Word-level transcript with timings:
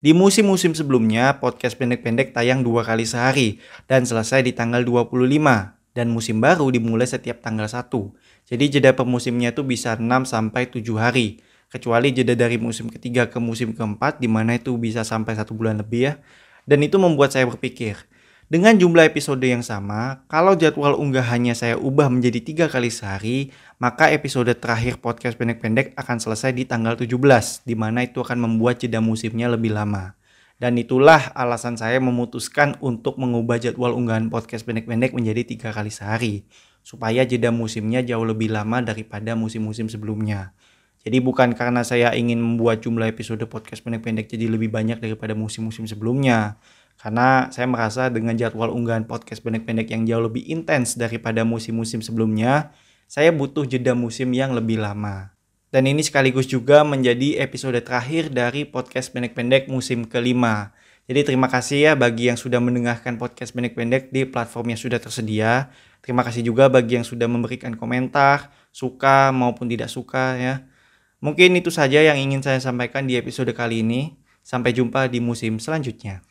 Di 0.00 0.16
musim-musim 0.16 0.72
sebelumnya, 0.72 1.44
podcast 1.44 1.76
pendek-pendek 1.76 2.32
tayang 2.32 2.64
dua 2.64 2.80
kali 2.80 3.04
sehari 3.04 3.60
dan 3.84 4.08
selesai 4.08 4.40
di 4.40 4.56
tanggal 4.56 4.80
25. 4.80 5.12
Dan 5.92 6.08
musim 6.08 6.40
baru 6.40 6.72
dimulai 6.72 7.04
setiap 7.04 7.44
tanggal 7.44 7.68
1. 7.68 7.84
Jadi 8.48 8.64
jeda 8.72 8.96
per 8.96 9.04
musimnya 9.04 9.52
itu 9.52 9.60
bisa 9.60 10.00
6 10.00 10.24
sampai 10.24 10.72
7 10.72 10.96
hari. 10.96 11.44
Kecuali 11.68 12.16
jeda 12.16 12.32
dari 12.32 12.56
musim 12.56 12.88
ketiga 12.88 13.28
ke 13.28 13.36
musim 13.44 13.76
keempat, 13.76 14.24
di 14.24 14.24
mana 14.24 14.56
itu 14.56 14.72
bisa 14.80 15.04
sampai 15.04 15.36
satu 15.36 15.52
bulan 15.52 15.76
lebih 15.76 16.08
ya. 16.08 16.12
Dan 16.64 16.80
itu 16.80 16.96
membuat 16.96 17.36
saya 17.36 17.44
berpikir, 17.44 18.00
dengan 18.50 18.74
jumlah 18.74 19.06
episode 19.06 19.46
yang 19.46 19.62
sama, 19.62 20.26
kalau 20.26 20.58
jadwal 20.58 20.98
unggahannya 20.98 21.54
saya 21.54 21.78
ubah 21.78 22.10
menjadi 22.10 22.42
tiga 22.42 22.66
kali 22.66 22.90
sehari, 22.90 23.54
maka 23.78 24.10
episode 24.10 24.50
terakhir 24.58 24.98
podcast 24.98 25.38
pendek-pendek 25.38 25.94
akan 25.94 26.18
selesai 26.18 26.50
di 26.50 26.66
tanggal 26.66 26.98
17, 26.98 27.62
di 27.62 27.78
mana 27.78 28.02
itu 28.02 28.18
akan 28.18 28.42
membuat 28.42 28.82
jeda 28.82 28.98
musimnya 28.98 29.46
lebih 29.46 29.70
lama. 29.70 30.18
Dan 30.58 30.74
itulah 30.82 31.30
alasan 31.38 31.78
saya 31.78 32.02
memutuskan 32.02 32.74
untuk 32.82 33.22
mengubah 33.22 33.62
jadwal 33.62 33.94
unggahan 33.94 34.26
podcast 34.34 34.66
pendek-pendek 34.66 35.14
menjadi 35.14 35.46
tiga 35.46 35.70
kali 35.70 35.94
sehari, 35.94 36.42
supaya 36.82 37.22
jeda 37.22 37.54
musimnya 37.54 38.02
jauh 38.02 38.26
lebih 38.26 38.50
lama 38.50 38.82
daripada 38.82 39.38
musim-musim 39.38 39.86
sebelumnya. 39.86 40.58
Jadi 41.00 41.22
bukan 41.22 41.56
karena 41.56 41.80
saya 41.80 42.12
ingin 42.12 42.42
membuat 42.42 42.84
jumlah 42.84 43.08
episode 43.08 43.40
podcast 43.48 43.80
pendek-pendek 43.80 44.26
jadi 44.26 44.52
lebih 44.52 44.68
banyak 44.68 45.00
daripada 45.00 45.32
musim-musim 45.32 45.88
sebelumnya, 45.88 46.60
karena 47.00 47.48
saya 47.48 47.64
merasa 47.64 48.12
dengan 48.12 48.36
jadwal 48.36 48.68
unggahan 48.68 49.08
podcast 49.08 49.40
pendek-pendek 49.40 49.88
yang 49.88 50.04
jauh 50.04 50.28
lebih 50.28 50.44
intens 50.52 51.00
daripada 51.00 51.48
musim-musim 51.48 52.04
sebelumnya, 52.04 52.76
saya 53.08 53.32
butuh 53.32 53.64
jeda 53.64 53.96
musim 53.96 54.36
yang 54.36 54.52
lebih 54.52 54.76
lama. 54.76 55.32
Dan 55.72 55.88
ini 55.88 56.04
sekaligus 56.04 56.44
juga 56.44 56.84
menjadi 56.84 57.40
episode 57.40 57.80
terakhir 57.80 58.28
dari 58.28 58.68
podcast 58.68 59.16
pendek-pendek 59.16 59.72
musim 59.72 60.04
kelima. 60.04 60.76
Jadi 61.08 61.32
terima 61.32 61.48
kasih 61.48 61.78
ya 61.88 61.92
bagi 61.96 62.28
yang 62.28 62.36
sudah 62.36 62.60
mendengarkan 62.60 63.16
podcast 63.16 63.56
pendek-pendek 63.56 64.12
di 64.12 64.28
platform 64.28 64.76
yang 64.76 64.80
sudah 64.84 65.00
tersedia. 65.00 65.72
Terima 66.04 66.20
kasih 66.20 66.44
juga 66.44 66.68
bagi 66.68 67.00
yang 67.00 67.06
sudah 67.08 67.24
memberikan 67.26 67.80
komentar, 67.80 68.52
suka 68.76 69.32
maupun 69.32 69.72
tidak 69.72 69.88
suka 69.88 70.36
ya. 70.36 70.54
Mungkin 71.24 71.56
itu 71.56 71.72
saja 71.72 72.04
yang 72.04 72.20
ingin 72.20 72.44
saya 72.44 72.60
sampaikan 72.60 73.08
di 73.08 73.16
episode 73.16 73.56
kali 73.56 73.80
ini. 73.80 74.20
Sampai 74.44 74.76
jumpa 74.76 75.08
di 75.08 75.20
musim 75.24 75.56
selanjutnya. 75.56 76.29